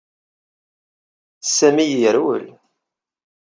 [1.55, 2.45] Sami yerwel.